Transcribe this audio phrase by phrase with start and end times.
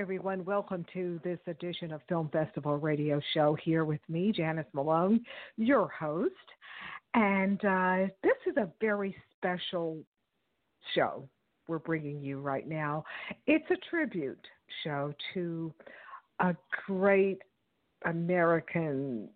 [0.00, 0.42] Everyone.
[0.46, 5.20] Welcome to this edition of Film Festival Radio Show here with me, Janice Malone,
[5.58, 6.32] your host.
[7.12, 9.98] And uh, this is a very special
[10.94, 11.28] show
[11.68, 13.04] we're bringing you right now.
[13.46, 14.42] It's a tribute
[14.82, 15.70] show to
[16.38, 16.56] a
[16.86, 17.42] great
[18.06, 19.28] American.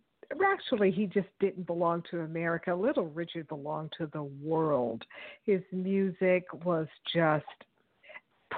[0.50, 2.74] Actually, he just didn't belong to America.
[2.74, 5.02] Little Richard belonged to the world.
[5.42, 7.44] His music was just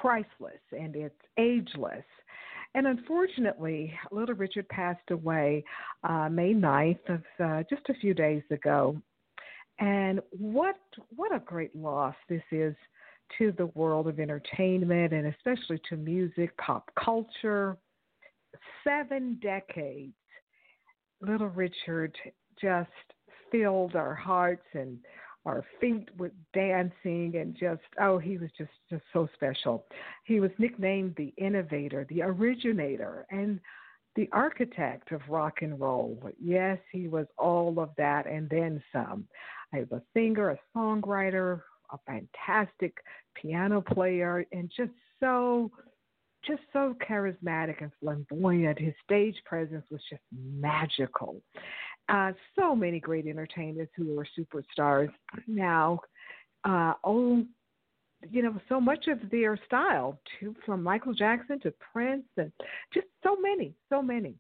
[0.01, 2.05] priceless and it's ageless.
[2.75, 5.65] And unfortunately, little Richard passed away
[6.05, 9.01] uh, May 9th of uh, just a few days ago.
[9.79, 10.77] And what
[11.15, 12.75] what a great loss this is
[13.39, 17.77] to the world of entertainment and especially to music, pop culture.
[18.85, 20.15] Seven decades.
[21.21, 22.17] Little Richard
[22.61, 22.91] just
[23.51, 24.99] filled our hearts and
[25.47, 29.87] our feet with dancing and just oh he was just just so special.
[30.25, 33.61] He was nicknamed the innovator the originator and
[34.17, 36.21] the architect of rock and roll.
[36.39, 39.27] Yes he was all of that and then some.
[39.73, 41.61] I was a singer a songwriter
[41.93, 42.97] a fantastic
[43.41, 45.71] piano player and just so
[46.45, 48.79] just so charismatic and flamboyant.
[48.79, 51.41] His stage presence was just magical
[52.09, 55.11] uh, so many great entertainers who are superstars
[55.47, 55.99] now
[56.65, 57.49] uh, own,
[58.31, 62.53] you know, so much of their style, to, from Michael Jackson to Prince, and
[62.93, 64.35] just so many, so many.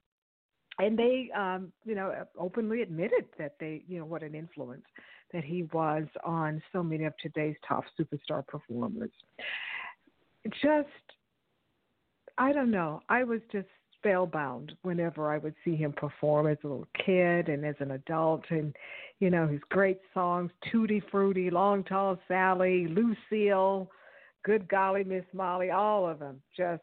[0.78, 4.84] And they, um, you know, openly admitted that they, you know, what an influence
[5.32, 9.10] that he was on so many of today's top superstar performers.
[10.62, 10.88] Just,
[12.38, 13.00] I don't know.
[13.08, 13.68] I was just
[13.98, 18.44] spellbound whenever I would see him perform as a little kid and as an adult.
[18.50, 18.74] And,
[19.20, 23.90] you know, his great songs, Tutti Frutti, Long Tall Sally, Lucille,
[24.44, 26.82] Good Golly Miss Molly, all of them just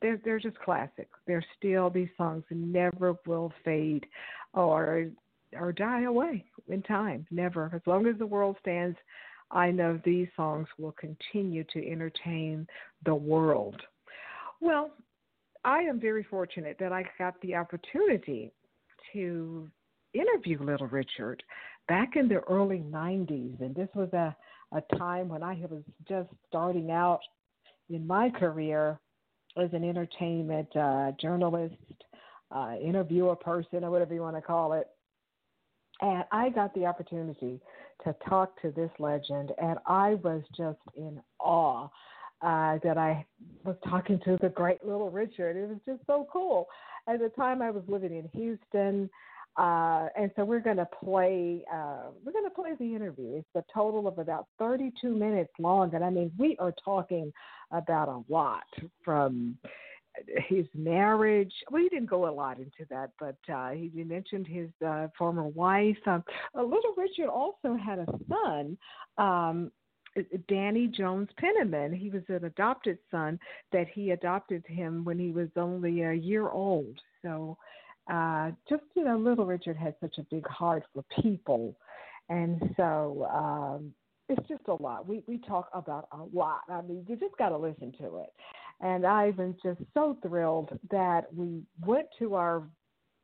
[0.00, 1.08] they're they're just classic.
[1.26, 4.06] They're still these songs never will fade
[4.54, 5.06] or
[5.58, 7.26] or die away in time.
[7.30, 7.70] Never.
[7.74, 8.96] As long as the world stands,
[9.50, 12.66] I know these songs will continue to entertain
[13.04, 13.80] the world.
[14.60, 14.90] Well,
[15.66, 18.52] I am very fortunate that I got the opportunity
[19.12, 19.68] to
[20.14, 21.42] interview Little Richard
[21.88, 23.60] back in the early 90s.
[23.60, 24.34] And this was a,
[24.72, 27.18] a time when I was just starting out
[27.90, 29.00] in my career
[29.56, 31.74] as an entertainment uh, journalist,
[32.54, 34.86] uh, interviewer person, or whatever you want to call it.
[36.00, 37.60] And I got the opportunity
[38.04, 41.88] to talk to this legend, and I was just in awe
[42.42, 43.24] uh, that I
[43.64, 45.56] was talking to the great little Richard.
[45.56, 46.66] It was just so cool.
[47.08, 49.08] At the time, I was living in Houston,
[49.56, 51.64] uh, and so we're going to play.
[51.72, 53.36] Uh, we're going to play the interview.
[53.36, 57.32] It's a total of about 32 minutes long, and I mean, we are talking
[57.70, 58.64] about a lot
[59.04, 59.56] from
[60.48, 61.52] his marriage.
[61.70, 65.44] Well, he didn't go a lot into that, but uh, he mentioned his uh, former
[65.44, 65.96] wife.
[66.06, 66.24] Um,
[66.54, 68.78] little Richard also had a son
[69.18, 69.70] um,
[70.48, 71.92] Danny Jones Penniman.
[71.92, 73.38] He was an adopted son
[73.72, 76.98] that he adopted him when he was only a year old.
[77.22, 77.56] So,
[78.10, 81.76] uh, just you know, Little Richard had such a big heart for people,
[82.28, 83.92] and so um,
[84.28, 85.06] it's just a lot.
[85.08, 86.60] We we talk about a lot.
[86.68, 88.32] I mean, you just got to listen to it.
[88.80, 92.62] And I've been just so thrilled that we went to our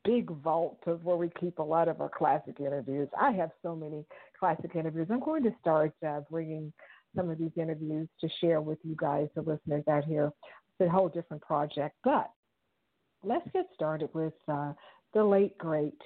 [0.04, 3.08] big vault of where we keep a lot of our classic interviews.
[3.20, 4.04] I have so many
[4.42, 5.06] classic interviews.
[5.08, 6.72] I'm going to start uh, bringing
[7.14, 10.32] some of these interviews to share with you guys, the listeners out here.
[10.80, 11.94] It's a whole different project.
[12.02, 12.28] But
[13.22, 14.72] let's get started with uh,
[15.14, 16.00] the late, great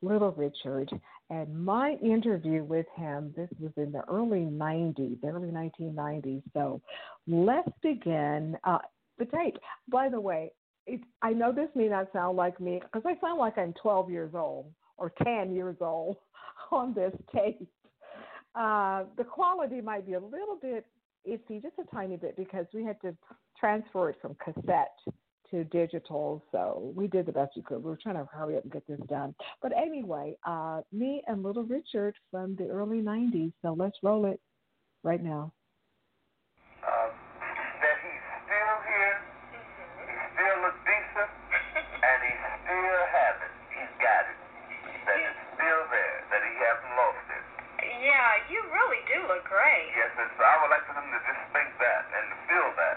[0.00, 0.90] Little Richard.
[1.28, 6.42] And my interview with him, this was in the early 90s, early 1990s.
[6.54, 6.80] So
[7.26, 8.56] let's begin.
[8.64, 8.78] Uh,
[9.18, 9.58] the tape,
[9.90, 10.50] by the way,
[10.86, 14.10] it, I know this may not sound like me because I sound like I'm 12
[14.10, 16.16] years old or 10 years old
[16.72, 17.68] on this tape.
[18.54, 20.86] Uh, the quality might be a little bit
[21.28, 23.16] iffy, just a tiny bit, because we had to
[23.58, 24.96] transfer it from cassette
[25.50, 26.42] to digital.
[26.50, 27.82] So we did the best we could.
[27.82, 29.34] We were trying to hurry up and get this done.
[29.60, 33.52] But anyway, uh, me and Little Richard from the early 90s.
[33.62, 34.40] So let's roll it
[35.02, 35.52] right now.
[50.22, 52.96] And so I would like for them to just think that and feel that.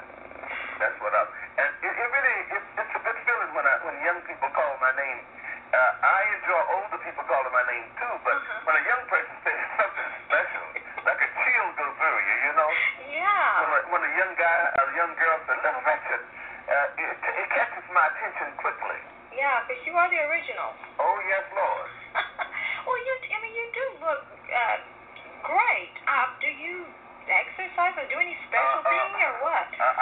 [0.77, 1.25] That's what I'm.
[1.57, 4.69] And it, it really, it, it's a good feeling when I, when young people call
[4.77, 5.25] my name.
[5.73, 8.61] Uh, I enjoy older people calling my name too, but mm-hmm.
[8.69, 10.65] when a young person says something special,
[11.01, 12.69] like a chill goes through you, you know.
[13.09, 13.49] Yeah.
[13.57, 16.21] When a, when a young guy or a young girl says that's affection,
[16.69, 19.01] uh, it, it catches my attention quickly.
[19.33, 20.77] Yeah, because you are the original.
[21.01, 21.89] Oh yes, Lord.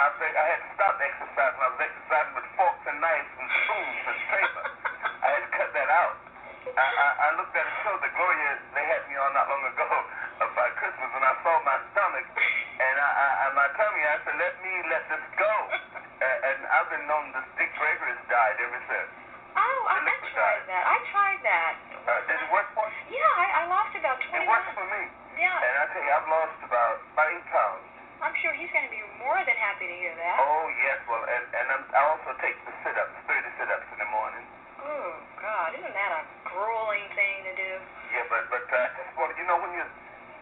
[0.04, 1.60] I said I had to stop exercising.
[1.64, 4.64] I was exercising with forks and knives and spoons and paper.
[5.00, 6.14] I had to cut that out.
[6.76, 9.64] I, I, I looked at a show that Gloria they had me on not long
[9.64, 12.26] ago uh, about Christmas, and I saw my stomach
[12.84, 14.02] and I, I, I my tummy.
[14.04, 17.72] I said, "Let me let this go." And, uh, and I've been known this Dick
[17.80, 19.08] Gregory's died ever since.
[19.56, 20.04] Oh, I,
[20.36, 20.84] tried that.
[20.84, 21.72] I tried that.
[22.04, 23.16] Uh, did it work for you?
[23.16, 24.44] Yeah, I, I lost about twenty.
[24.44, 25.02] It worked for me.
[25.40, 25.64] Yeah.
[25.64, 27.88] And I tell you, I've lost about about eight pounds.
[28.24, 29.03] I'm sure he's going to be
[29.74, 30.38] happy to hear that.
[30.38, 34.06] Oh yes, well, and and I'm, I also take the sit-ups, 30 sit-ups in the
[34.06, 34.46] morning.
[34.78, 37.70] Oh God, isn't that a grueling thing to do?
[38.14, 39.82] Yeah, but but uh, just want you know when you,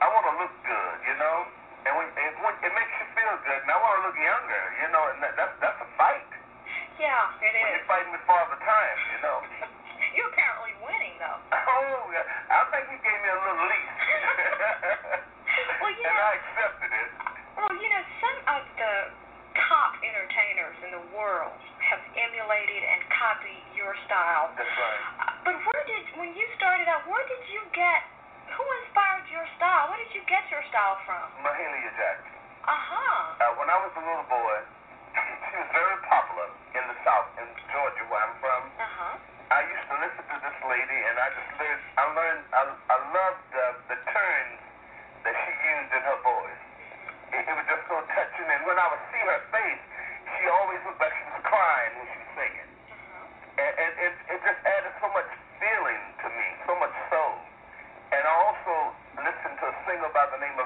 [0.04, 1.48] I want to look good, you know,
[1.88, 4.64] and when it, when it makes you feel good, and I want to look younger,
[4.84, 6.28] you know, and that, that's that's a fight.
[7.00, 7.56] Yeah, it when is.
[7.56, 9.41] When you're fighting with the Time, you know.
[24.12, 24.52] style.
[24.56, 25.11] That's right.
[60.04, 60.61] about the name of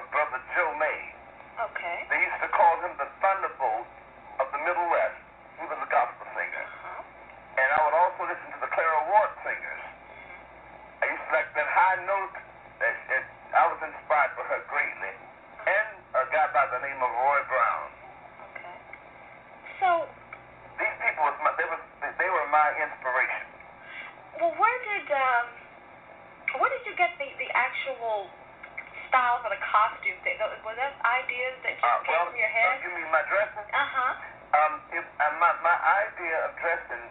[32.07, 32.87] okay.
[32.87, 33.67] you mean my dressing.
[33.75, 34.13] Uh huh.
[34.57, 35.77] Um, if uh, my my
[36.07, 37.03] idea of dressing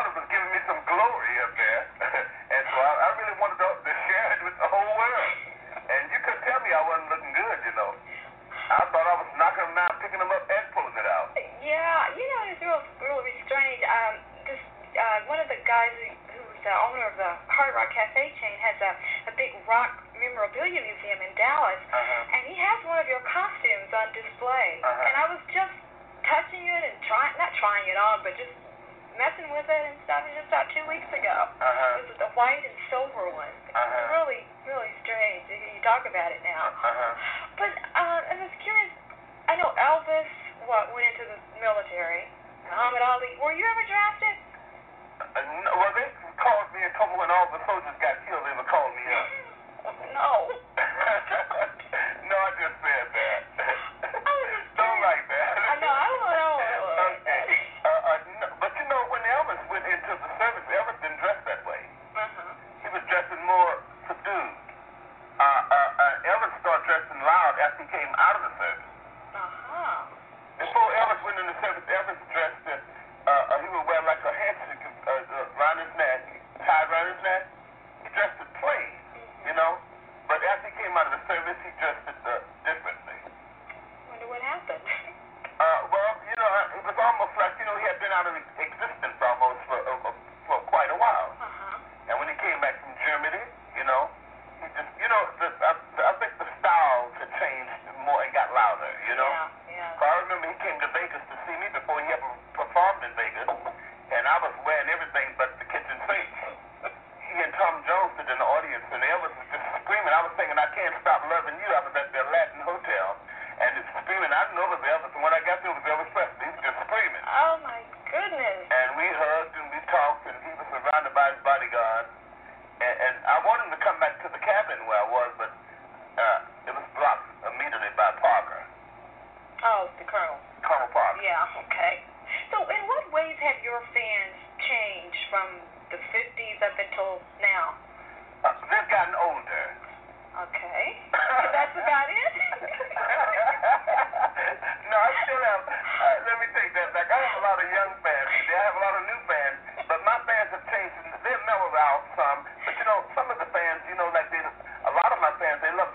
[0.00, 0.39] Donovan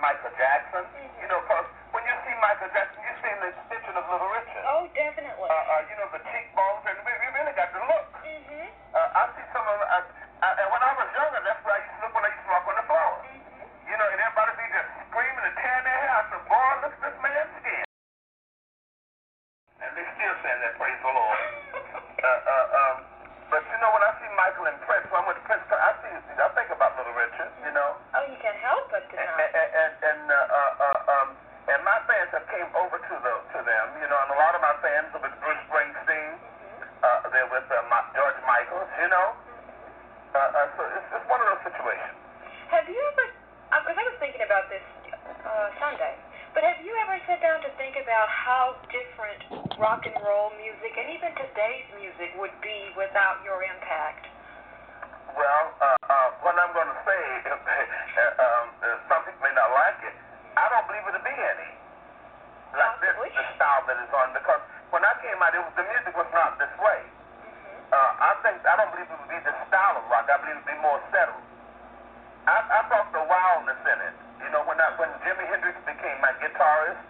[0.06, 0.86] Michael Jackson.
[1.18, 3.02] You know, because when you see Michael Jackson,
[68.96, 70.24] believe it would be the style of rock.
[70.32, 71.44] I believe it would be more settled.
[72.48, 74.16] I, I thought the wildness in it.
[74.40, 77.04] You know, when I, when Jimi Hendrix became my guitarist,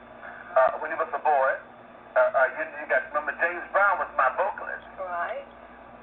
[0.58, 1.52] uh, when he was a boy,
[2.18, 4.82] uh, uh, you, you got remember James Brown was my vocalist.
[4.98, 5.46] Right.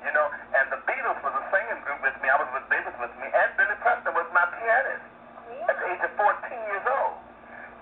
[0.06, 2.30] You know, and the Beatles was a singing group with me.
[2.30, 5.02] I was with Beatles with me, and Billy Preston was my pianist
[5.50, 5.66] yeah.
[5.66, 7.18] at the age of 14 years old.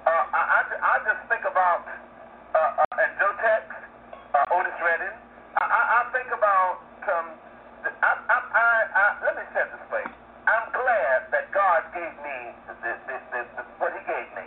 [0.08, 3.68] Uh, I, I, I just think about uh, uh, and Joe Tex,
[4.32, 5.16] uh, Otis Redding.
[5.60, 6.80] I, I, I think about
[7.10, 7.28] um,
[7.80, 10.04] I, I, I, I, let me say it this way.
[10.44, 13.40] I'm glad that God gave me the, the,
[13.80, 14.44] what He gave me,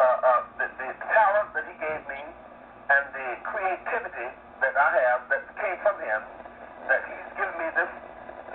[0.00, 2.20] uh, uh, the, the talent that He gave me,
[2.88, 4.28] and the creativity
[4.64, 6.20] that I have that came from Him.
[6.88, 7.92] That He's given me this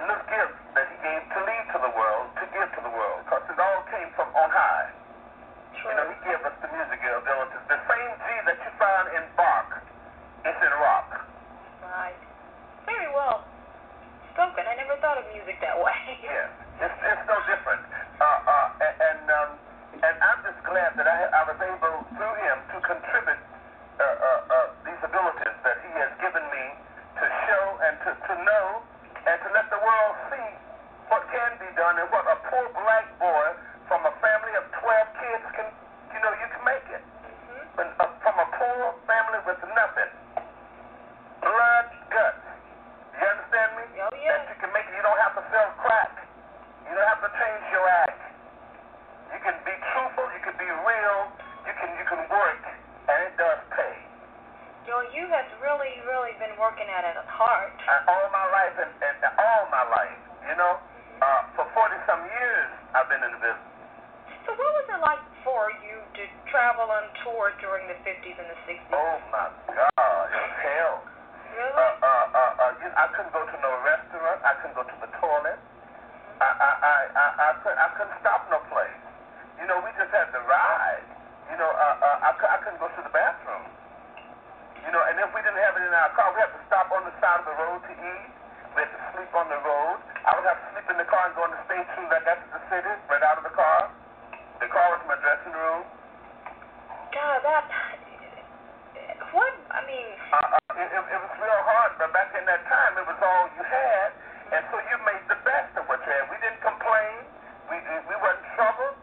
[0.01, 3.21] little gift that He gave to lead to the world, to give to the world,
[3.29, 4.89] because it all came from on high.
[5.77, 5.93] Sure.
[5.93, 7.63] You know, He gave us the music abilities.
[7.69, 9.69] The same G that you find in Bach
[10.41, 11.21] is in rock.
[11.85, 12.17] Right.
[12.89, 13.44] Very well
[14.35, 14.67] outspoken.
[14.67, 15.95] I never thought of music that way.
[16.25, 16.51] Yeah,
[16.83, 17.79] it's, it's no different.
[18.19, 19.49] Uh, uh, and and, um,
[20.03, 24.41] and I'm just glad that I, I was able through him to contribute uh, uh,
[24.51, 26.65] uh, these abilities that he has given me
[27.15, 28.65] to show and to, to know
[29.23, 30.49] and to let the world see
[31.07, 33.47] what can be done and what a poor black boy
[33.87, 35.67] from a family of 12 kids can,
[36.11, 37.03] you know, you can make it.
[37.05, 37.79] Mm-hmm.
[37.79, 40.24] When, uh, from a poor family with nothing.
[56.65, 57.77] Working at it heart.
[57.85, 60.17] Uh, all my life, and, and all my life,
[60.49, 60.81] you know,
[61.21, 63.69] uh, for 40 some years, I've been in the business.
[64.49, 68.49] So what was it like for you to travel on tour during the 50s and
[68.49, 68.91] the 60s?
[68.97, 70.95] Oh my God, it was hell.
[71.53, 71.77] Really?
[71.77, 74.39] Uh, uh, uh, uh, you, I couldn't go to no restaurant.
[74.41, 75.59] I couldn't go to the toilet.
[76.41, 79.01] I, I, I, I, I, couldn't, I couldn't stop no place.
[79.61, 81.05] You know, we just had to ride.
[81.53, 83.74] You know, uh, uh, I, I couldn't go to the bathroom.
[84.85, 86.87] You know, and if we didn't have it in our car, we had to stop
[86.93, 88.29] on the side of the road to eat.
[88.77, 89.97] We had to sleep on the road.
[90.25, 92.37] I would have to sleep in the car and go on the station that got
[92.43, 93.89] to the city, right out of the car.
[94.61, 95.81] The car was my dressing room.
[97.11, 97.65] God, that.
[99.31, 99.51] What?
[99.71, 100.09] I mean.
[100.31, 103.19] Uh, uh, it, it, it was real hard, but back in that time, it was
[103.19, 104.09] all you had,
[104.55, 106.27] and so you made the best of what you had.
[106.31, 107.15] We didn't complain.
[107.71, 108.95] We we wasn't troubled,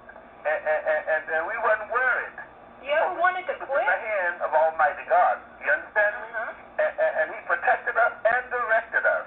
[0.47, 2.37] and, and, and, and we wasn't worried.
[2.85, 3.85] You ever wanted to It was quit?
[3.85, 5.37] in the hand of Almighty God.
[5.65, 6.13] You understand?
[6.17, 6.29] me?
[6.33, 6.81] Uh-huh.
[6.83, 9.27] And, and, and He protected us and directed us.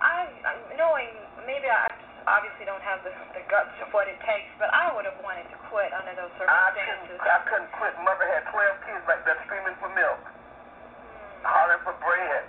[0.00, 1.08] I, I'm knowing
[1.48, 4.92] maybe I just obviously don't have the, the guts of what it takes, but I
[4.94, 7.18] would have wanted to quit under those I circumstances.
[7.18, 7.92] couldn't, I couldn't quit.
[8.06, 11.46] Mother had 12 kids back there screaming for milk, Hmm.
[11.50, 12.42] hollering for bread.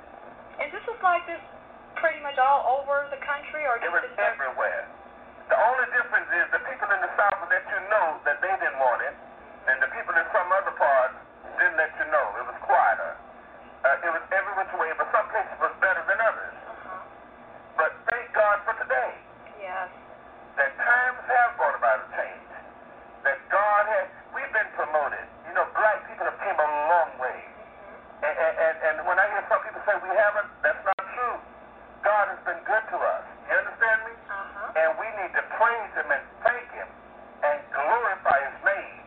[0.61, 1.41] And this was like this
[1.97, 4.83] pretty much all over the country, or It just was in certain- everywhere.
[5.47, 8.51] The only difference is the people in the South would let you know that they
[8.59, 9.15] didn't want it,
[9.71, 11.15] and the people in some other parts
[11.55, 12.27] didn't let you know.
[12.35, 13.15] It was quieter.
[13.87, 16.51] Uh, it was every which way, but some places was better than others.
[16.67, 16.99] Uh-huh.
[17.79, 19.13] But thank God for today
[19.61, 19.87] Yes.
[20.57, 22.49] that times have brought about a change.
[23.23, 25.23] That God has, we've been promoted.
[25.47, 27.39] You know, black people have came a long way.
[28.25, 31.37] And, and, and, and when I hear some people say we haven't, that's not true.
[32.03, 33.23] God has been good to us.
[33.47, 34.13] You understand me?
[34.27, 34.79] Uh-huh.
[34.81, 36.89] And we need to praise Him and thank Him
[37.45, 38.97] and glorify His name.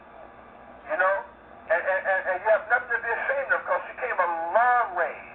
[0.94, 1.16] You know?
[1.74, 4.30] And, and, and, and you have nothing to be ashamed of because you came a
[4.54, 5.34] long ways.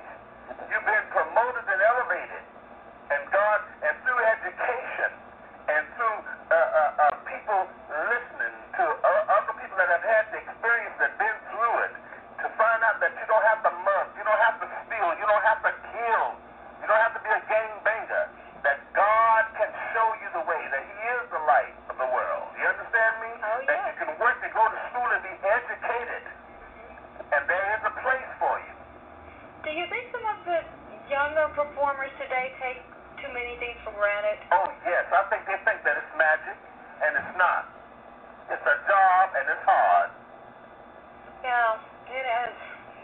[0.71, 2.43] You've been promoted and elevated.
[3.05, 5.09] And God, and through education
[5.65, 10.37] and through uh, uh, uh, people listening to uh, other people that have had the
[10.45, 11.93] experience that been through it,
[12.45, 15.25] to find out that you don't have to mug, you don't have to steal, you
[15.25, 16.25] don't have to kill,
[16.77, 18.25] you don't have to be a gangbanger.
[18.61, 22.49] That God can show you the way, that He is the light of the world.
[22.57, 23.29] You understand me?
[23.41, 23.89] Oh, That yeah.
[23.89, 26.23] you can work and go to school and be educated.
[27.29, 28.73] And there is a place for you.
[29.65, 30.65] Do you think some of the
[31.13, 32.81] younger performers today take
[33.21, 34.41] too many things for granted?
[34.49, 35.05] Oh, yes.
[35.13, 36.57] I think they think that it's magic,
[37.05, 37.69] and it's not.
[38.49, 40.09] It's a job, and it's hard.
[41.45, 41.77] Yeah,
[42.09, 42.55] it is.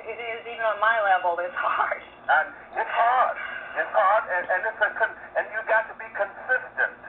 [0.10, 0.39] It is.
[0.49, 2.01] Even on my level, it's hard.
[2.01, 2.49] And
[2.82, 3.38] it's hard.
[3.71, 6.99] It's hard, and, and it's a con- and you got to be consistent.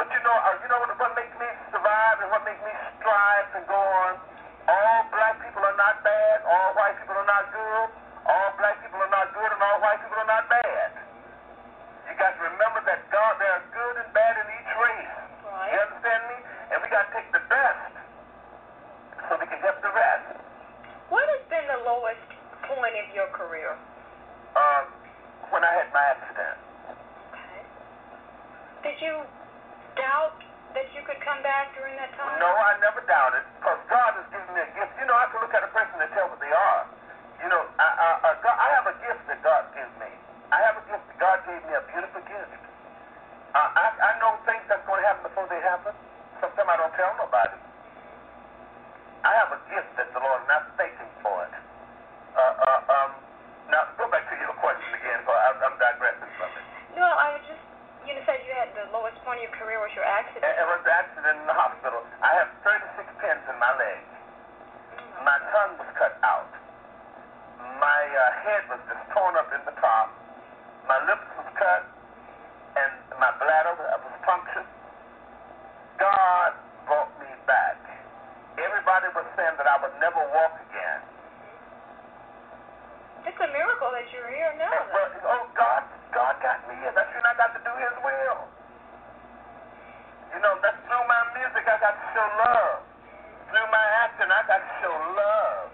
[0.00, 2.72] But you know, uh, you know what, what makes me survive and what makes me
[2.96, 4.16] strive and go on.
[4.64, 6.40] All black people are not bad.
[6.48, 7.88] All white people are not good.
[8.24, 10.90] All black people are not good, and all white people are not bad.
[12.08, 15.16] You got to remember that God, there are good and bad in each race.
[15.52, 15.68] Right.
[15.68, 16.36] You understand me?
[16.72, 17.92] And we got to take the best
[19.28, 20.32] so we can get the rest.
[21.12, 22.24] What has been the lowest
[22.72, 23.76] point of your career?
[24.56, 24.88] Um,
[25.52, 26.56] when I had my accident.
[27.28, 27.60] Okay.
[28.82, 29.14] Did you
[29.94, 30.42] doubt
[30.74, 32.34] that you could come back during that time?
[32.42, 34.90] No, I never doubted, because God has given me a gift.
[34.98, 36.82] You know, I can look at a person and tell what they are.
[37.42, 40.10] You know, I, I, I, God, I have a gift that God gives me.
[40.50, 42.58] I have a gift that God gave me, a beautiful gift.
[43.54, 45.94] Uh, I, I know things that's going to happen before they happen.
[46.42, 47.58] Sometimes I don't tell nobody.
[49.22, 51.54] I have a gift that the Lord, and I thank Him for it.
[52.34, 53.10] Uh, uh, um,
[53.70, 56.64] now, go back to your question again, because I'm, I'm digressing from it.
[56.98, 57.62] No, I was just.
[58.02, 60.48] You said you had the lowest point of your career was your accident.
[60.48, 62.00] It, was an accident in the hospital.
[62.24, 64.00] I have 36 pins in my leg.
[65.24, 66.48] My tongue was cut out.
[67.78, 70.08] My uh, head was just torn up in the top.
[70.88, 71.82] My lips was cut,
[72.80, 74.66] and my bladder was punctured.
[76.00, 76.56] God
[76.88, 77.78] brought me back.
[78.56, 81.00] Everybody was saying that I would never walk again.
[83.22, 84.74] It's a miracle that you're here now.
[84.90, 86.90] Well, oh, God, God got me here.
[86.90, 88.51] That's when I got to do His will.
[90.32, 92.80] You know, that's through my music I got to show love.
[93.52, 95.68] Through my acting I got to show love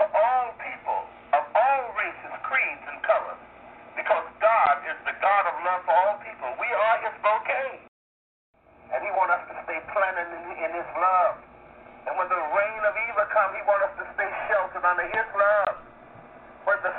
[0.00, 1.00] to all people
[1.36, 3.42] of all races, creeds, and colors.
[3.92, 6.48] Because God is the God of love for all people.
[6.56, 7.84] We are His bouquet.
[8.96, 11.36] And He wants us to stay planted in, in His love.
[12.08, 15.28] And when the rain of evil comes, He wants us to stay sheltered under His
[15.36, 15.76] love.
[16.64, 16.92] When the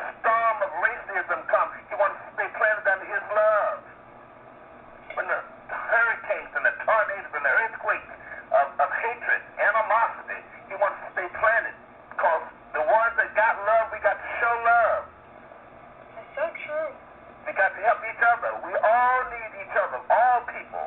[18.73, 20.85] we all need each other, all people.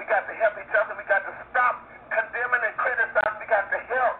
[0.00, 0.96] We got to help each other.
[0.96, 1.76] We got to stop
[2.08, 3.36] condemning and criticizing.
[3.36, 4.16] We got to help.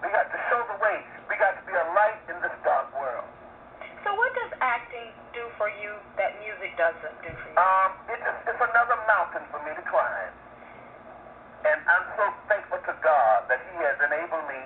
[0.00, 1.04] We got to show the way.
[1.28, 3.28] We got to be a light in this dark world.
[4.08, 7.60] So what does acting do for you that music doesn't do for you?
[7.60, 10.32] Um, it is, it's another mountain for me to climb.
[11.68, 14.64] And I'm so thankful to God that he has enabled me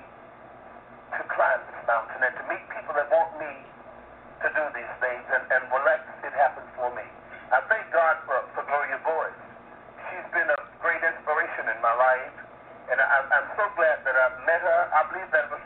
[1.10, 5.26] to climb this mountain and to meet people that want me to do these things
[5.34, 7.15] and, and let it happen for me.
[7.96, 9.32] God for, for Gloria Boyd.
[10.12, 12.36] She's been a great inspiration in my life,
[12.92, 14.80] and I, I'm so glad that I met her.
[14.92, 15.64] I believe that it was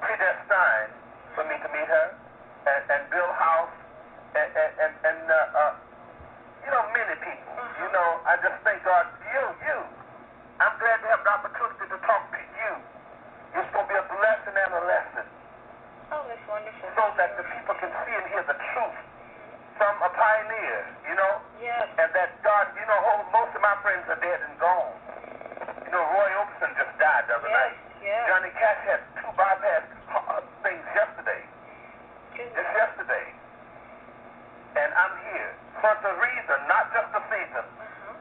[0.00, 0.96] predestined
[1.36, 2.06] for me to meet her,
[2.72, 3.76] and, and Bill House,
[4.32, 4.48] and,
[4.80, 5.72] and, and uh, uh,
[6.64, 7.52] you know, many people.
[7.52, 7.84] Mm-hmm.
[7.84, 9.78] You know, I just thank God you, you.
[10.56, 12.72] I'm glad to have the opportunity to talk to you.
[13.60, 15.26] It's going to be a blessing and a lesson.
[16.16, 16.88] Oh, that's wonderful.
[16.96, 19.11] So that the people can see and hear the truth
[19.82, 20.78] from a pioneer,
[21.10, 21.90] you know, Yes.
[21.98, 24.94] and that God, you know, whole, most of my friends are dead and gone.
[25.82, 27.76] You know, Roy Orbison just died the other Yes, night.
[27.98, 28.22] yes.
[28.30, 29.82] Johnny Cash had two bypass
[30.14, 31.42] uh, things yesterday,
[32.30, 32.54] Goodness.
[32.54, 33.26] just yesterday.
[34.78, 35.50] And I'm here
[35.82, 37.66] for the reason, not just the season.
[37.66, 38.14] Uh-huh.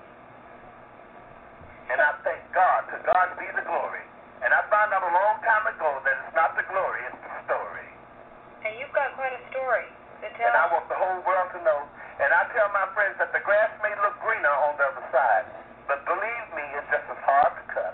[1.93, 2.89] And I thank God.
[2.89, 4.01] To God be the glory.
[4.41, 7.33] And I found out a long time ago that it's not the glory, it's the
[7.45, 7.85] story.
[8.65, 9.85] And you've got quite a story
[10.21, 11.81] And I want the whole world to know.
[12.21, 15.49] And I tell my friends that the grass may look greener on the other side,
[15.89, 17.93] but believe me, it's just as hard to cut.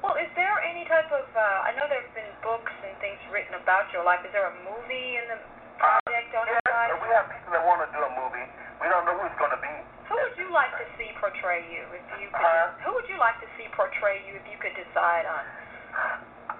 [0.00, 3.20] Well, is there any type of, uh, I know there have been books and things
[3.28, 4.24] written about your life.
[4.24, 5.38] Is there a movie in the
[5.76, 6.96] project on yes, your life?
[7.04, 8.48] we have people that want to do a movie.
[8.80, 9.74] We don't know who it's going to be.
[10.08, 12.42] Who would you like to see portray you if you could?
[12.42, 12.74] Huh?
[12.88, 15.44] Who would you like to see portray you if you could decide on?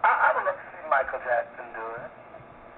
[0.07, 2.22] I, I would love to see Michael Jackson do it.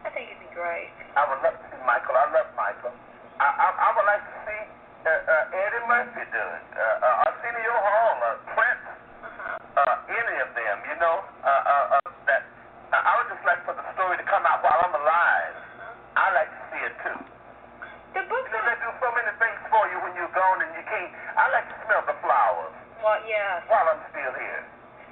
[0.05, 0.93] I think it'd be great.
[1.17, 2.14] I would love to see Michael.
[2.17, 2.93] I love Michael.
[3.40, 4.62] I, I, I would like to see
[5.05, 6.64] uh, uh, Eddie Murphy do it.
[6.77, 8.85] Uh, uh, Arsenio Hall, uh, Prince,
[9.25, 9.81] Uh-huh.
[9.81, 11.17] uh, any of them, you know.
[11.40, 12.43] Uh, uh, uh, that
[12.93, 15.57] uh, I would just like for the story to come out while I'm alive.
[16.14, 17.19] I like to see it too.
[18.14, 20.59] The book You know, that, they do so many things for you when you're gone
[20.62, 21.11] and you can't.
[21.35, 22.71] I like to smell the flowers
[23.03, 23.67] well, yes.
[23.67, 24.62] while I'm still here.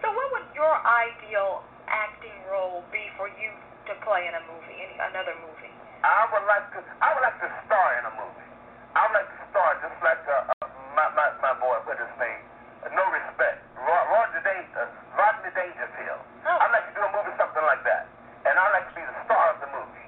[0.01, 3.51] So what would your ideal acting role be for you
[3.91, 5.75] to play in a movie, any, another movie?
[6.07, 6.81] I would like to.
[7.03, 8.47] I would like to star in a movie.
[8.95, 11.83] I would like to star just like uh, uh, my, my my boy.
[11.87, 12.43] What his name?
[12.87, 13.63] Uh, no respect.
[13.83, 14.87] Ro- Roger Dan- uh,
[15.19, 16.23] Rodney Dangerfield.
[16.47, 16.59] Oh.
[16.63, 18.07] I'd like to do a movie something like that,
[18.47, 20.07] and I'd like to be the star of the movie.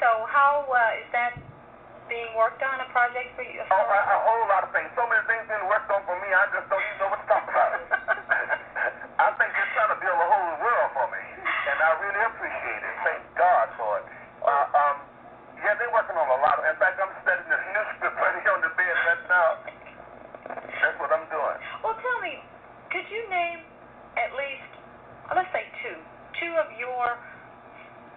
[0.00, 1.36] So how uh, is that
[2.12, 3.64] being worked on, a project for you?
[3.72, 4.88] Oh, a, a whole lot of things.
[4.98, 6.28] So many things being worked on for me.
[6.28, 7.70] I just don't even know what to talk about.
[9.20, 12.82] I think they're trying to build a whole world for me, and I really appreciate
[12.84, 12.94] it.
[13.04, 14.04] Thank God for it.
[14.40, 14.96] Uh, um,
[15.60, 16.56] yeah, they're working on a lot.
[16.56, 19.48] Of, in fact, I'm studying this new script right here on the bed right now.
[20.80, 21.58] That's what I'm doing.
[21.84, 22.40] Well, tell me,
[22.88, 23.60] could you name
[24.16, 24.72] at least,
[25.28, 26.00] uh, let's say two,
[26.40, 27.20] two of your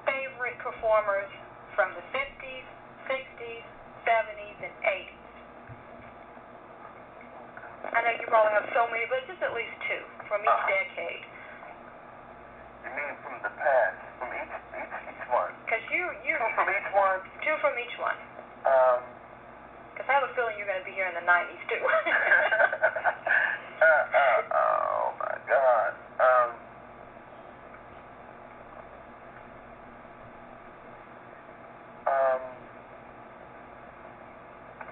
[0.08, 1.28] favorite performers
[1.76, 2.66] from the 50s,
[3.12, 3.66] 60s,
[4.08, 5.20] 70s, and 80s?
[7.92, 8.56] I know you probably
[9.24, 10.68] have so many, but just at least two from each Uh-huh.
[10.68, 11.24] decade.
[12.84, 15.54] You mean from the past, from each each each one?
[15.66, 17.20] Because you, you, Two from each one.
[17.44, 18.18] two from each one.
[18.68, 19.00] Um.
[19.94, 21.78] Because I have a feeling you're going to be here in the 90s, too.
[21.86, 21.86] uh,
[23.86, 25.94] uh, oh my God.
[26.18, 26.50] Um.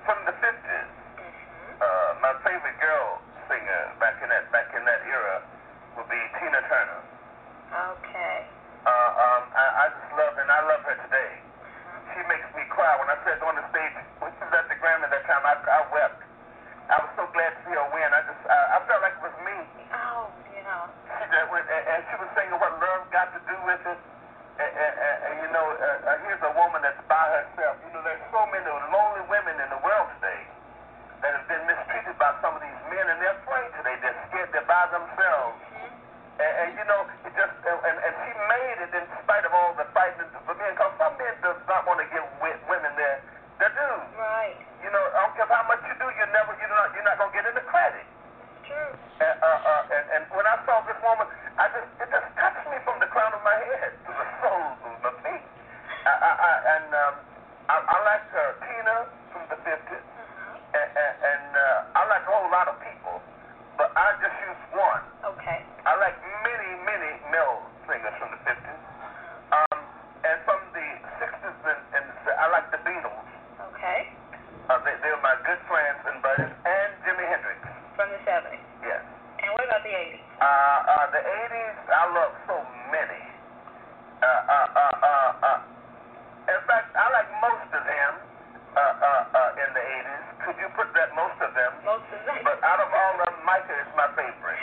[0.06, 1.82] From the fifties, Mhm.
[1.82, 5.41] uh, my favorite girl singer back in that back in that era
[5.96, 7.02] would be Tina Turner.
[7.94, 8.46] Okay.
[8.86, 11.32] Uh, um, I, I just love her, and I love her today.
[11.38, 12.13] Mhm.
[12.15, 14.76] She makes me cry when I said on the stage, when she was at the
[14.76, 16.24] Grammy that time, I, I wept.
[16.89, 18.10] I was so glad to see her win.
[18.13, 19.56] I just, I, I felt like it was me.
[19.94, 20.88] Oh, yeah.
[21.20, 24.00] She just went, and, and she was singing what love got to do with it.
[24.60, 27.78] And, and, and, and you know, uh, uh, here's a woman that's by herself.
[27.88, 30.41] You know, there's so many lonely women in the world today
[31.24, 33.96] that have been mistreated by some of these men, and they're afraid today.
[34.04, 34.50] They're scared.
[34.52, 35.56] They're by themselves.
[35.72, 35.88] Mhm.
[36.44, 39.54] And, and you know, it just and, and, and she made it in spite of
[39.56, 40.76] all the fighting for men.
[40.76, 43.24] Because some men does not want to give wi- women their
[43.63, 44.00] their due.
[44.20, 44.60] Right.
[44.84, 47.17] You know, I don't care how much you do, you never you're not you're not
[47.17, 48.06] gonna get any credit.
[48.06, 48.91] It's true.
[49.22, 51.29] And, uh, uh, and, and when I saw this woman,
[51.61, 54.77] I just it just touched me from the crown of my head to the soles
[54.81, 55.45] of my feet.
[56.09, 57.13] I, I, I, and um,
[57.69, 58.97] I, I like uh, Tina
[59.29, 60.57] from the 50s, Mhm.
[60.73, 63.21] and, and, and uh, I like a whole lot of people,
[63.77, 65.03] but I just use one.
[65.37, 65.61] Okay.
[65.85, 68.81] I like many, many male singers from the 50s.
[69.53, 69.77] Um,
[70.25, 70.87] and from the
[71.21, 72.05] 60s, and, and
[72.41, 73.27] I like the Beatles.
[73.73, 74.09] Okay.
[74.73, 77.61] Uh, they, they're my good friends and buddies, and Jimi Hendrix.
[77.93, 78.61] From the 70s.
[78.81, 79.01] Yes.
[79.41, 80.21] And what about the 80s?
[80.41, 82.57] Uh, uh, the 80s, I love so
[82.89, 83.21] many.
[84.21, 85.59] Uh, uh, uh, uh, uh.
[86.49, 88.11] In fact, I like most of them
[88.73, 90.23] uh, uh, uh, in the 80s.
[90.45, 91.71] Could you put that most of them?
[91.85, 92.41] Most of them.
[92.45, 94.61] But out of all of them, Micah is my favorite.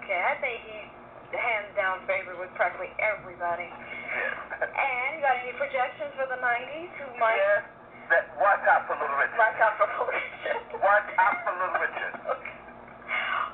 [0.00, 0.92] Okay, I think he's
[1.36, 3.68] hands down favorite with practically everybody.
[3.68, 4.64] Yes.
[4.64, 6.88] And you got any projections for the 90s?
[7.00, 7.64] Who might yes.
[8.12, 9.34] That, watch out for Little Richard.
[9.40, 10.62] watch out for Richard?
[10.78, 12.14] Watch out for Little Richard.
[12.38, 12.54] Okay.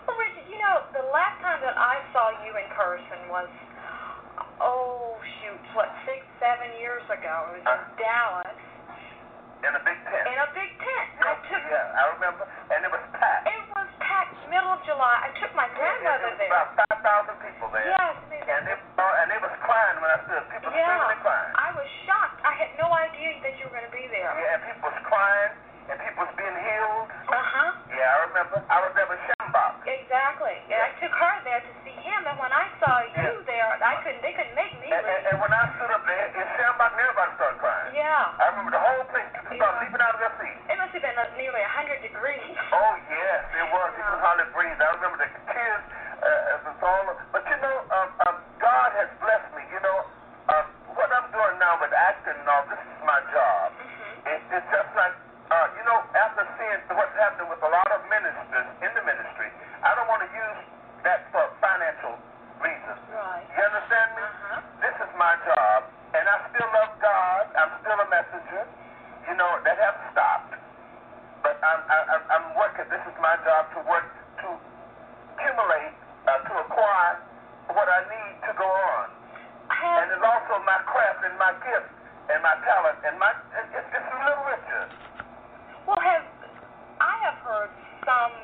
[0.05, 2.03] Well, Richard, you know, the last time that I
[3.33, 3.49] was,
[4.61, 7.49] oh shoot, what six, seven years ago.
[7.57, 7.97] It was in Uh.
[7.97, 8.61] Dallas
[9.65, 10.27] In a big tent.
[10.29, 11.09] in a big tent.
[11.25, 11.63] I took.
[11.65, 12.45] Yeah, I remember.
[12.69, 13.49] And it was packed.
[13.49, 15.17] It was packed, middle of July.
[15.25, 16.53] I took my grandmother There there.
[16.53, 17.87] was about 5,000 people there.
[17.87, 20.45] Yes, they- And they, uh, and they was crying when I stood.
[20.51, 21.53] People Yeah, screaming and crying.
[21.57, 22.39] I was shocked.
[22.45, 24.29] I had no idea that you were going to be there.
[24.35, 25.53] Yeah, and people was crying,
[25.89, 27.07] and people was being healed.
[27.31, 27.71] Uh huh.
[27.95, 28.57] Yeah, I remember.
[28.67, 29.79] I was there with Schambach.
[29.87, 30.57] Exactly.
[30.69, 33.47] And I took her there to see him, and when I saw you Yeah.
[33.47, 34.21] there, I couldn't.
[34.27, 35.27] They couldn't make me And, and, leave.
[35.33, 37.95] and when I stood up there, in Schambach, everybody started crying.
[37.95, 38.43] Yeah.
[38.43, 39.83] I remember the whole place, people started Yeah.
[39.87, 40.61] leaping out of their seats.
[40.67, 42.43] It must have been uh, nearly a hundred degrees.
[42.75, 43.91] Oh, yes, it was.
[43.95, 44.11] It Yeah.
[44.13, 44.79] was hardly breathe.
[44.83, 45.85] I remember the tears.
[46.23, 47.07] Uh, it was all.
[47.35, 49.63] But you know, um, um, God has blessed me.
[49.75, 49.99] You know,
[50.55, 53.73] um, what I'm doing now with acting and all, this is my job.
[53.75, 54.31] Mhm.
[54.31, 55.15] It, it's just like,
[55.51, 59.51] uh, you know, after seeing what's happening with a lot of ministers in the ministry,
[59.83, 60.61] I don't want to use
[61.03, 62.15] that for financial
[62.63, 63.01] reasons.
[63.11, 63.43] Right.
[63.59, 64.23] You understand me?
[64.23, 64.61] Uh-huh.
[64.79, 67.43] This is my job, and I still love God.
[67.59, 68.63] I'm still a messenger.
[69.27, 70.55] You know, that has stopped.
[71.43, 72.87] But I'm, I, I'm, I'm working.
[72.89, 74.07] This is my job to work,
[74.47, 74.49] to
[75.35, 75.95] accumulate,
[76.29, 77.19] uh, to acquire
[77.73, 79.07] what I need to go on.
[79.73, 81.89] Have, And it's also my craft and my gift
[82.31, 84.83] and my talent and my, it, it's, it's a little richer.
[85.89, 86.23] well, have
[87.03, 87.71] I have heard
[88.07, 88.35] some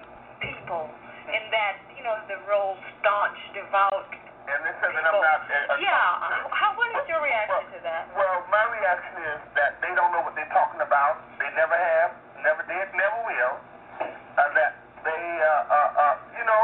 [0.43, 0.89] people
[1.31, 4.11] in that you know the real staunch, devout.
[4.49, 5.41] And they say that I'm not.
[5.45, 6.49] Uh, Yeah.
[6.49, 6.73] How?
[6.75, 8.09] What is your reaction to that?
[8.17, 11.21] Well, my reaction is that they don't know what they're talking about.
[11.37, 13.55] They never have, never did, never will.
[14.01, 14.73] Uh, that
[15.05, 16.63] they, uh, uh, uh, you know,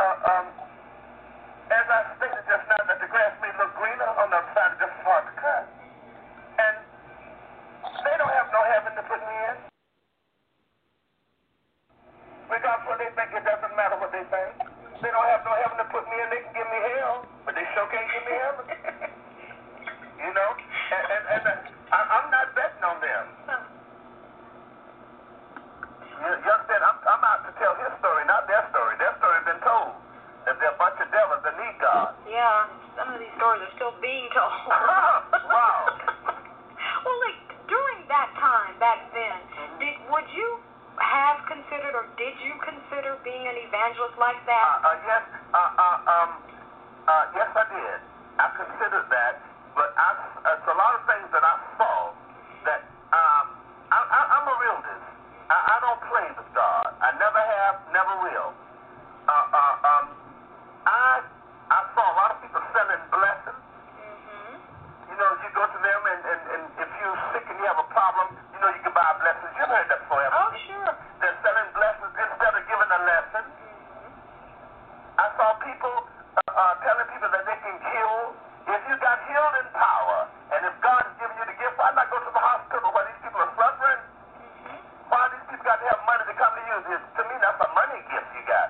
[0.00, 0.46] uh, um,
[1.70, 4.74] as I stated just now, that the grass may look greener on the other side,
[4.74, 5.64] it's just as hard to cut.
[6.58, 6.76] And
[8.04, 9.56] they don't have no heaven to put me in.
[12.50, 14.69] Regardless what they think, it doesn't matter what they think.
[15.00, 16.28] They don't have no heaven to put me in.
[16.28, 18.64] They can give me hell, but they sure can't give me heaven.
[20.20, 23.24] You know, and and, and uh, I, I'm not betting on them.
[26.20, 26.84] You, you understand?
[26.84, 29.00] I'm, I'm out to tell his story, not their story.
[29.00, 29.96] Their story's been told.
[30.44, 32.12] That they're a bunch of devils that need God.
[32.28, 32.68] Yeah.
[33.00, 34.52] Some of these stories are still being told.
[35.50, 35.88] Wow.
[37.08, 39.40] well, like during that time back then,
[39.80, 40.60] did would you
[41.00, 44.66] have considered or did you consider being an evangelist like Uh, that?
[44.84, 46.30] uh, yes, uh, uh, um,
[47.08, 47.98] uh, yes, I did.
[48.40, 49.34] I considered that,
[49.76, 50.08] but I,
[50.44, 52.12] uh, it's a lot of things that I saw
[52.68, 52.80] that
[53.12, 53.44] um,
[53.92, 55.04] I, I, I'm a realist.
[55.50, 56.88] I, I don't play with God.
[57.02, 58.50] I never have, never will.
[59.28, 60.06] Uh, uh, um,
[60.86, 61.20] I
[61.70, 63.62] I saw a lot of people selling blessings.
[63.62, 64.54] mm-hmm.
[65.10, 67.78] You know, you go to them, and, and, and if you're sick and you have
[67.78, 69.52] a problem, you know you can buy blessings.
[69.58, 70.18] You've heard that before.
[70.22, 70.58] haven't Oh, you?
[70.70, 70.92] sure.
[71.22, 73.44] They're selling blessings instead of giving a lesson.
[75.20, 75.94] I saw people
[76.34, 78.34] uh, uh, telling people that they can heal.
[78.70, 80.18] If you got healed in power,
[80.54, 83.06] and if God has given you the gift, why not go to the hospital where
[83.08, 84.00] these people are suffering?
[85.10, 86.76] Why these people got to have money to come to you?
[86.94, 88.68] It's, to me, that's a money gift you got.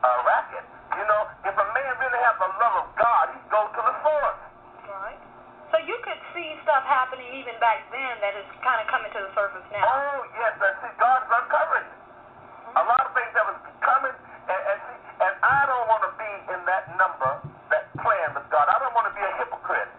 [0.00, 0.64] A racket.
[1.00, 3.94] You know, if a man really has the love of God, he go to the
[4.04, 4.40] source.
[4.90, 5.20] Right.
[5.72, 9.20] So you could see stuff happening even back then that is kind of coming to
[9.22, 9.86] the surface now.
[9.86, 11.88] Oh, yes, and see, God is uncovering.
[12.74, 14.12] A lot of things that was coming,
[14.50, 17.32] and, and see, and I don't want to be in that number
[17.70, 18.66] that playing with God.
[18.66, 19.90] I don't want to be a hypocrite.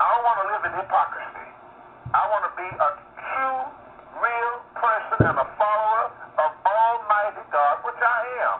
[0.00, 1.48] I don't want to live in hypocrisy.
[2.16, 2.90] I want to be a
[3.22, 3.60] true,
[4.18, 6.04] real person and a follower
[6.42, 8.18] of Almighty God, which I
[8.50, 8.58] am.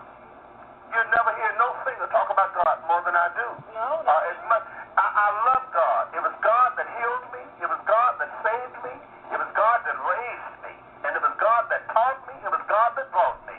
[0.92, 3.48] You'll never hear no singer talk about God more than I do.
[3.72, 4.64] No, Uh, as much,
[5.00, 6.02] I, I love God.
[6.12, 7.42] It was God that healed me.
[7.64, 8.92] It was God that saved me.
[9.32, 10.72] It was God that raised me.
[11.08, 12.36] And it was God that taught me.
[12.44, 13.56] It was God that brought me.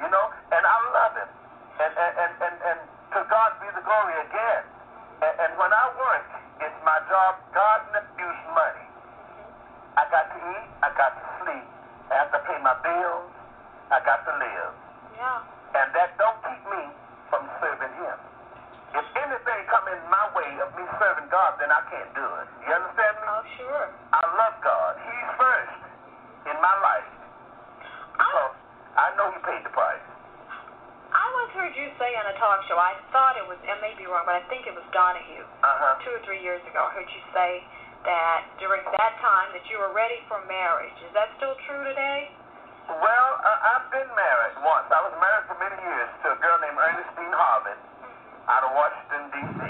[0.00, 1.30] You know, and I love Him.
[1.82, 2.78] And and and and, and
[3.18, 4.62] to God be the glory again.
[5.22, 6.26] And, and when I work,
[6.60, 7.38] it's my job.
[7.54, 7.80] God
[8.18, 8.86] use money.
[9.96, 10.66] I got to eat.
[10.82, 11.66] I got to sleep.
[12.10, 13.30] I have to pay my bills.
[13.88, 14.72] I got to live.
[15.14, 15.78] yeah.
[15.78, 16.82] And that don't keep me
[17.30, 18.18] from serving him.
[18.96, 22.46] If anything come in my way of me serving God, then I can't do it.
[22.64, 23.26] You understand me?
[23.28, 23.86] Oh, sure.
[24.14, 24.92] I love God.
[25.04, 25.76] He's first
[26.48, 27.10] in my life.
[28.16, 28.56] Because
[28.96, 30.05] I know he paid the price.
[31.56, 34.04] I heard you say on a talk show, I thought it was, I may be
[34.04, 35.96] wrong, but I think it was Donahue, Uh-huh.
[36.04, 36.84] two or three years ago.
[36.84, 37.64] I heard you say
[38.04, 40.92] that during that time that you were ready for marriage.
[41.00, 42.28] Is that still true today?
[42.92, 44.84] Well, uh, I've been married once.
[44.92, 47.78] I was married for many years to a girl named Ernestine Harvin
[48.52, 49.60] out of Washington, D.C.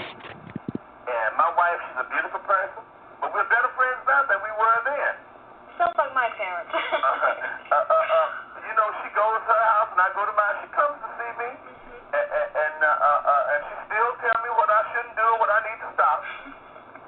[1.07, 2.83] And my wife, she's a beautiful person,
[3.23, 5.13] but we're better friends now than we were then.
[5.79, 6.67] Sounds like my parents.
[6.75, 8.27] uh, uh, uh,
[8.59, 10.55] you know, she goes to her house and I go to mine.
[10.67, 11.49] She comes to see me,
[12.97, 15.77] uh, uh, and she still tell me what I shouldn't do, and what I need
[15.85, 16.17] to stop.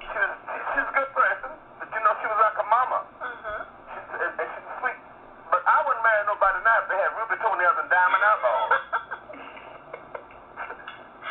[0.06, 0.38] She was,
[0.70, 1.50] she's a good person,
[1.82, 3.10] but you know, she was like a mama.
[3.18, 3.62] Mm-hmm.
[3.90, 5.02] She's, and, she's sweet.
[5.50, 8.70] But I wouldn't marry nobody now if they had ruby toenails and diamond eyeballs.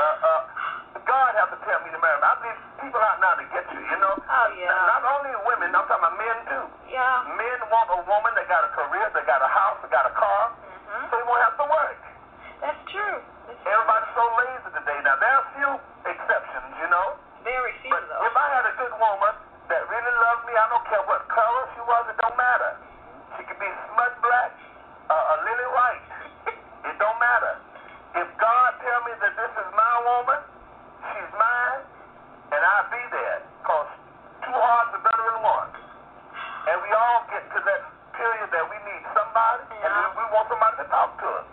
[0.02, 0.42] uh, uh,
[1.06, 2.18] God has to tell me to marry.
[2.18, 4.18] I leave people out now to get you, you know?
[4.18, 4.74] Oh, yeah.
[4.74, 6.66] Not, not only women, I'm talking about men too.
[6.90, 7.30] Yeah.
[7.38, 10.14] Men want a woman that got a career, that got a house, that got a
[10.18, 11.06] car, mm-hmm.
[11.06, 12.02] so they won't have to work.
[12.58, 13.22] That's true.
[13.68, 14.98] Everybody's so lazy today.
[15.04, 15.70] Now, there are a few
[16.08, 17.08] exceptions, you know?
[17.44, 18.24] Very few, But though.
[18.24, 19.34] if I had a good woman
[19.68, 22.72] that really loved me, I don't care what color she was, it don't matter.
[23.36, 24.56] She could be smut black,
[25.12, 26.06] uh, a lily white.
[26.88, 27.54] It don't matter.
[28.16, 30.40] If God tell me that this is my woman,
[31.12, 31.82] she's mine,
[32.56, 33.38] and I'll be there.
[33.60, 33.90] Because
[34.48, 35.70] two hearts are better than one.
[36.72, 37.82] And we all get to that
[38.16, 41.48] period that we need somebody, and we, we want somebody to talk to us.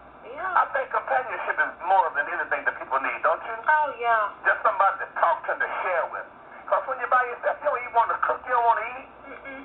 [0.54, 3.56] I think companionship is more than anything that people need, don't you?
[3.66, 4.30] Oh, yeah.
[4.46, 6.28] Just somebody to talk to and to share with.
[6.62, 8.88] Because when you're by yourself, you don't even want to cook, you don't want to
[8.94, 9.08] eat.
[9.34, 9.62] Mm-mm.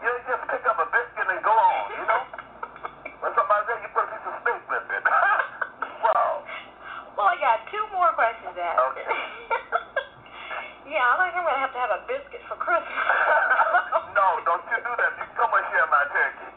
[0.00, 2.22] You just pick up a biscuit and go on, you know?
[3.20, 5.04] When somebody's there, you put a piece of steak with it.
[6.06, 6.46] wow.
[7.18, 8.78] Well, I got two more questions to ask.
[8.94, 9.08] Okay.
[10.94, 12.94] yeah, I think I'm going to have to have a biscuit for Christmas.
[14.18, 15.12] no, don't you do that.
[15.18, 16.47] You come and share my turkey.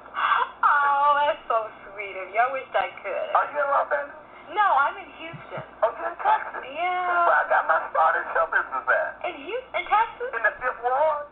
[2.22, 2.42] That's so sweet of you.
[2.42, 3.30] I wish I could.
[3.34, 4.20] Are you in Los Angeles?
[4.52, 5.64] No, I'm in Houston.
[5.82, 6.60] Oh, you're in Texas?
[6.60, 7.26] That's Yeah.
[7.26, 9.10] where I got my start in business at.
[9.26, 10.30] In Houston, Texas?
[10.36, 11.26] In the Fifth Ward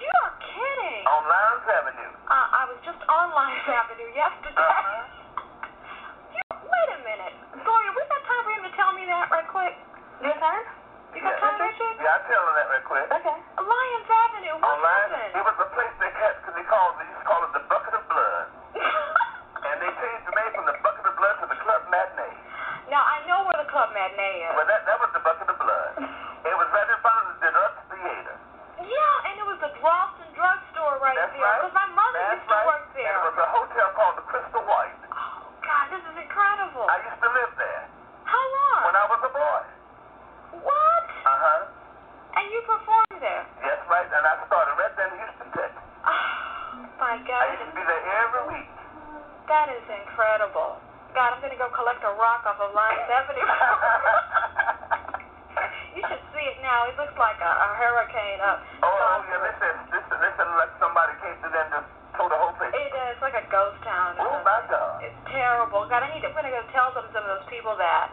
[0.00, 1.04] You are kidding.
[1.06, 2.12] on Lyons Avenue.
[2.26, 4.56] Uh, I was just on Lyons Avenue yesterday.
[4.56, 5.04] Uh-huh.
[6.32, 7.34] You, wait a minute.
[7.62, 9.74] Gloria, we got time for him to tell me that right quick?
[10.24, 10.64] You got time?
[11.12, 11.44] You got Yeah.
[11.44, 11.94] time, Richard?
[12.00, 13.06] Yeah, I'll tell her that real quick.
[13.20, 13.36] Okay.
[13.60, 15.34] Lyons Avenue, what On Lyons, happened?
[15.36, 17.62] it was a place they had, because they called, they used to call it the
[17.68, 18.46] Bucket of Blood.
[19.62, 22.34] And they changed the name from the Bucket of Blood to the Club Matinee.
[22.90, 24.52] now, I know where the Club Matinee is.
[24.58, 25.92] But that, that was the Bucket of Blood.
[26.42, 28.36] It was right in front of the Deluxe Theater.
[28.82, 31.44] Yeah, and it was the Rawson drugstore right That's there.
[31.46, 31.60] right.
[31.62, 32.66] Because my mother That's used to right.
[32.66, 33.06] work there.
[33.06, 34.98] And it was a hotel called the Crystal White.
[35.14, 36.84] Oh, God, this is incredible.
[36.90, 37.82] I used to live there
[38.26, 38.80] How long?
[38.90, 39.60] when I was a boy.
[40.66, 41.04] What?
[41.22, 41.60] Uh-huh.
[42.36, 43.46] And you performed there?
[43.62, 44.04] Yes, right.
[44.10, 45.80] And I started right there in Houston, Texas.
[46.02, 47.42] Oh, my I God.
[47.56, 48.68] used to be there every week.
[49.50, 50.78] That is incredible.
[51.12, 53.44] God, I'm going to go collect a rock off of Lyons Avenue.
[55.98, 56.88] you should see it now.
[56.88, 58.64] It looks like a, a hurricane up.
[58.80, 59.56] oh, oh, gone yeah, through it.
[59.60, 62.72] listen, listen, listen, like somebody came through there and just tore the whole place.
[62.72, 64.16] It is like a ghost town.
[64.22, 65.04] Oh, my God.
[65.04, 65.84] It's terrible.
[65.90, 66.24] God, I need.
[66.24, 68.08] To, I'm going to go tell some some of those people that.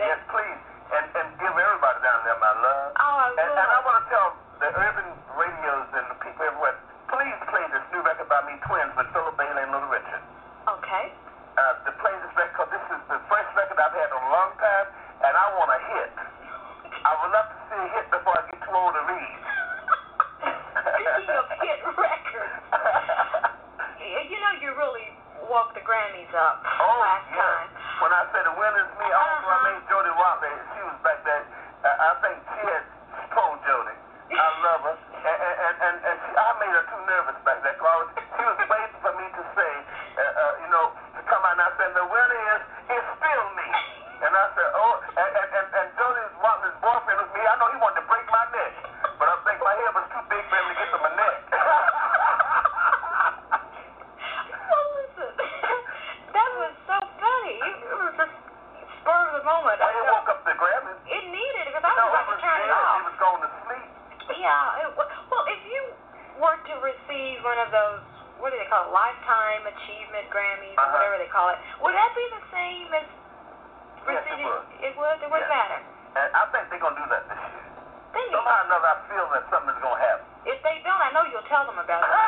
[0.00, 0.60] that Yes, please.
[0.88, 2.96] And, and give everybody down there my love.
[2.96, 3.28] Oh, I
[4.08, 4.30] Tell
[4.62, 6.78] the urban radios and the people everywhere,
[7.12, 10.22] please play this new record by me, Twins, with Philip Bailey and Little Richard.
[10.64, 11.12] Okay.
[11.58, 14.26] Uh, to play this record, because this is the first record I've had in a
[14.32, 14.86] long time,
[15.28, 16.10] and I want a hit.
[17.04, 19.36] I would love to see a hit before I get too old to read.
[20.78, 22.56] Speaking of hit records,
[23.98, 25.08] y- you know you really
[25.52, 27.42] woke the Grammys up oh, last yeah.
[27.44, 27.68] time.
[28.00, 29.68] When I said the winner's me, also I Uh-huh.
[29.68, 30.54] made Jody Watley.
[30.72, 31.44] She was back there.
[31.84, 32.84] Uh, I think she had
[33.34, 33.96] told Jody.
[34.28, 34.92] I love her.
[34.92, 37.74] And, and, and, and, and she, I made her too nervous back there.
[37.80, 39.72] Cause I was, she was waiting for me to say,
[40.20, 40.86] uh, uh, you know,
[41.16, 43.68] to come out and I said, the winner is, is still me.
[44.20, 47.40] And I said, oh, and, and, and, and Jody Watley's boyfriend was me.
[47.40, 48.72] I know he wanted to break my neck.
[49.16, 51.36] But I think my head was too big for him to get to my neck.
[54.68, 55.30] Well, listen,
[56.36, 57.56] that was so funny.
[57.64, 58.34] It was just
[59.02, 59.78] spur of the moment.
[59.80, 61.00] I didn't woke up the Grammys.
[61.08, 62.76] It needed because I was No, about it to was turn it dead.
[62.76, 62.92] off.
[62.92, 63.88] He was going to sleep.
[64.38, 64.82] Yeah.
[64.86, 65.82] It, wa- well, if you
[66.38, 68.02] were to receive one of those,
[68.38, 70.94] what do they call it, lifetime achievement Grammys or Uh-huh.
[70.94, 73.06] whatever they call it, would that be the same as
[74.06, 74.46] Yes, it receiving?
[74.46, 74.64] would.
[74.84, 75.18] It would.
[75.26, 75.50] It would Yes.
[75.50, 75.80] matter.
[76.22, 77.66] And I think they're going to do that this year.
[78.14, 78.36] They need.
[78.36, 80.24] Somehow or another, I feel that something's going to happen.
[80.48, 82.12] If they don't, I know you'll tell them about it.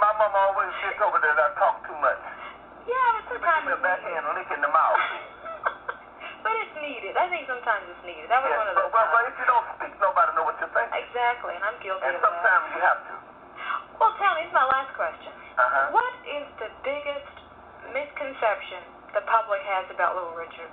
[0.00, 2.16] My mama always gets over there that I talk too much.
[2.88, 5.02] yeah, but sometimes give me a it's lick in the mouth.
[6.46, 7.18] but it's needed.
[7.20, 8.30] I think sometimes it's needed.
[8.32, 8.94] That was Yes, one of but, those.
[8.96, 10.94] Well, but if you don't speak, nobody knows what you're thinking.
[11.04, 12.32] Exactly, and I'm guilty And of that.
[12.32, 13.14] And sometimes you have to.
[14.00, 15.32] Well, tell me, it's my last question.
[15.60, 15.92] Uh-huh.
[15.92, 17.28] What is the biggest
[17.92, 18.80] misconception
[19.12, 20.72] the public has about Little Richard?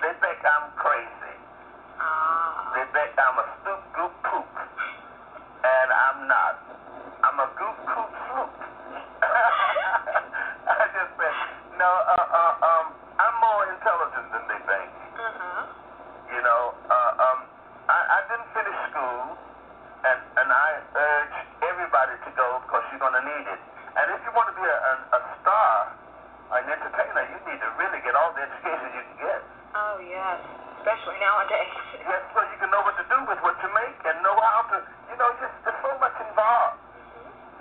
[0.00, 1.34] They think I'm crazy.
[2.00, 2.72] Ah.
[2.76, 4.48] They think I'm a stoop goop poop.
[5.66, 5.90] And
[6.26, 6.58] I'm not.
[7.22, 8.50] I'm a goop coop sloop.
[10.66, 11.36] I just said,
[11.78, 14.90] no, uh, uh, um, I'm more intelligent than they think.
[15.22, 15.70] Uh-huh.
[16.34, 17.46] You know, uh, um,
[17.86, 19.38] I, I didn't finish school,
[20.02, 23.62] and, and I urge everybody to go because you're going to need it.
[23.94, 25.94] And if you want to be a, a, a star,
[26.58, 29.40] an entertainer, you need to really get all the education you can get.
[29.78, 30.42] Oh, yes.
[30.86, 31.74] Especially nowadays.
[31.98, 34.62] Yes, so you can know what to do with what you make and know how
[34.70, 34.78] to,
[35.10, 36.78] you know, just there's so much involved.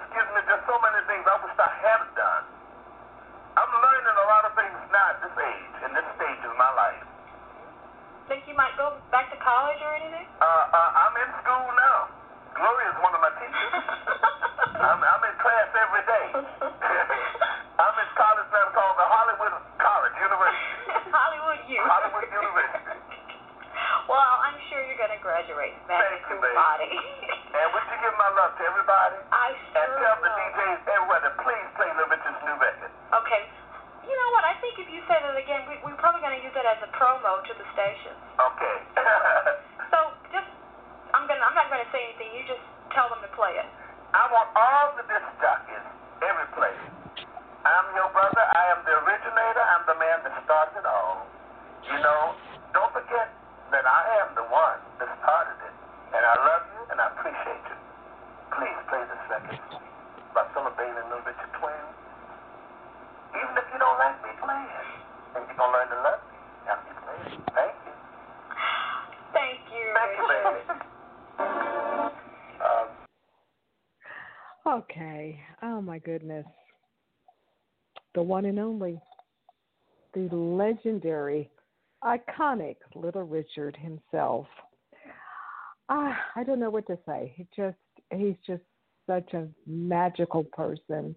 [0.06, 2.46] Excuse me, there's so many things I wish I had done.
[3.58, 6.70] I'm learning a lot of things now at this age, in this stage of my
[6.78, 7.02] life.
[25.26, 26.94] graduating back to body.
[27.58, 29.18] and would you give my love to everybody?
[29.34, 30.54] I sure And tell the will.
[30.54, 32.94] DJs everywhere to please play Little Richard's new record.
[33.26, 33.42] Okay.
[34.06, 34.46] You know what?
[34.46, 36.78] I think if you say that again, we, we're probably going to use that as
[36.86, 38.14] a promo to the station.
[38.38, 38.78] Okay.
[39.94, 39.98] So
[40.34, 40.50] just,
[41.14, 42.30] I'm gonna, I'm not going to say anything.
[42.36, 42.62] You just
[42.94, 43.66] tell them to play it.
[44.14, 45.86] I want all the disc jockeys,
[46.22, 46.82] every place.
[47.66, 48.44] I'm your brother.
[48.44, 49.64] I am the originator.
[49.74, 51.26] I'm the man that started it all.
[51.86, 52.34] You know,
[52.74, 53.30] don't forget
[53.72, 55.76] that I am the one that started it.
[56.16, 57.78] And I love you and I appreciate you.
[58.56, 59.60] Please play this record
[60.32, 61.84] by Philip Bailey and Little Richard Twin.
[63.36, 64.88] Even if you don't like me playing,
[65.36, 66.38] and you're going to learn to love me
[66.72, 67.36] after you play it.
[67.52, 67.94] Thank you.
[69.36, 69.86] Thank you.
[69.92, 70.62] Thank you, baby.
[72.64, 72.88] Um,
[74.66, 75.40] Okay.
[75.62, 76.46] Oh my goodness.
[78.16, 79.00] The one and only,
[80.14, 81.50] the legendary,
[82.04, 84.46] iconic Little Richard himself.
[85.88, 87.34] Ah, I don't know what to say.
[87.38, 87.78] He just
[88.12, 88.64] he's just
[89.08, 91.16] such a magical person.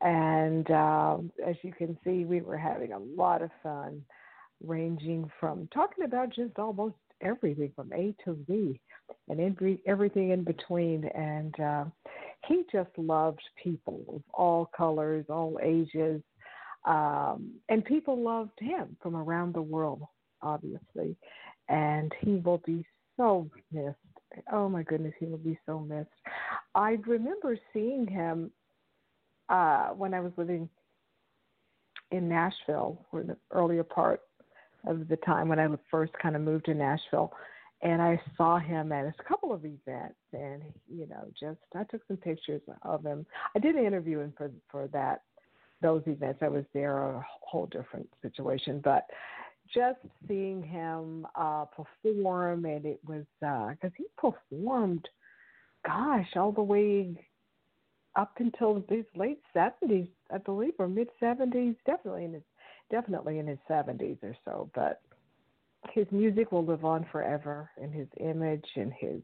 [0.00, 4.02] And um, as you can see, we were having a lot of fun,
[4.60, 8.80] ranging from talking about just almost everything from A to Z
[9.28, 11.04] and every, everything in between.
[11.14, 11.84] And uh,
[12.48, 16.22] he just loved people of all colors, all ages,
[16.86, 20.02] um, and people loved him from around the world,
[20.42, 21.16] obviously.
[21.68, 23.96] And he will be so missed.
[24.52, 26.08] Oh my goodness, he will be so missed.
[26.74, 28.50] I remember seeing him
[29.48, 30.68] uh, when I was living
[32.12, 34.20] in Nashville, for the earlier part
[34.86, 37.32] of the time when I first kind of moved to Nashville
[37.82, 42.00] and I saw him at a couple of events, and you know, just I took
[42.08, 43.26] some pictures of him.
[43.54, 45.22] I didn't interview him for for that
[45.82, 46.40] those events.
[46.42, 49.06] I was there a whole different situation, but
[49.72, 49.98] just
[50.28, 55.08] seeing him uh, perform, and it was because he performed,
[55.84, 57.20] gosh, all the way
[58.14, 62.42] up until his late seventies, I believe, or mid seventies, definitely in his
[62.90, 65.00] definitely in his seventies or so, but
[65.92, 69.20] his music will live on forever and his image and his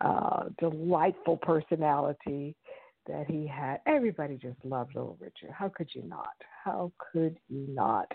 [0.00, 2.56] uh, delightful personality
[3.06, 3.80] that he had.
[3.86, 5.50] Everybody just loved Little Richard.
[5.50, 6.34] How could you not?
[6.64, 8.10] How could you not?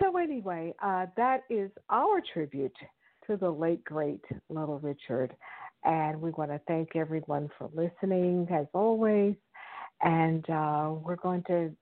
[0.00, 2.76] So, anyway, uh, that is our tribute
[3.26, 5.34] to the late, great Little Richard.
[5.84, 9.34] And we want to thank everyone for listening, as always.
[10.02, 11.74] And uh, we're going to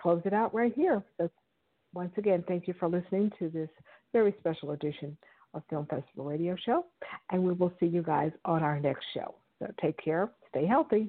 [0.00, 1.02] close it out right here.
[1.18, 1.30] So,
[1.94, 3.68] once again, thank you for listening to this
[4.12, 5.16] very special edition
[5.54, 6.86] of Film Festival Radio Show.
[7.30, 9.34] And we will see you guys on our next show.
[9.58, 11.08] So take care, stay healthy.